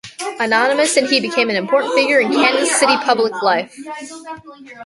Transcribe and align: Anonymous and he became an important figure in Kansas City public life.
Anonymous 0.39 0.97
and 0.97 1.05
he 1.05 1.19
became 1.21 1.51
an 1.51 1.55
important 1.55 1.93
figure 1.93 2.19
in 2.19 2.31
Kansas 2.31 2.71
City 2.79 2.97
public 3.03 3.39
life. 3.43 3.77